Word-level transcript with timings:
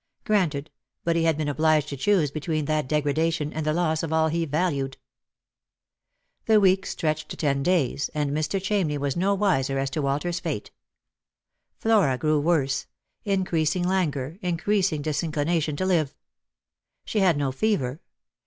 Granted; 0.23 0.71
but 1.03 1.15
he 1.15 1.25
had 1.25 1.37
been 1.37 1.47
obliged 1.47 1.87
to 1.89 1.95
choose 1.95 2.31
between 2.31 2.65
that 2.65 2.87
degradation 2.87 3.53
and 3.53 3.63
the 3.63 3.71
loss 3.71 4.01
of 4.01 4.11
all 4.11 4.29
he 4.29 4.45
valued. 4.45 4.97
The 6.47 6.59
week 6.59 6.87
stretched 6.87 7.29
to 7.29 7.37
ten 7.37 7.61
days, 7.61 8.09
and 8.15 8.31
Mr. 8.31 8.59
Chamney 8.59 8.97
was 8.97 9.15
no 9.15 9.35
wiser 9.35 9.77
as 9.77 9.91
to 9.91 10.01
Walter's 10.01 10.39
fate. 10.39 10.71
Flora 11.77 12.17
grew 12.17 12.39
worse; 12.39 12.87
increasing 13.25 13.83
languor, 13.87 14.39
increasing 14.41 15.03
disinclination 15.03 15.75
to 15.75 15.85
live. 15.85 16.15
She 17.05 17.19
had 17.19 17.37
no 17.37 17.51
fever. 17.51 18.01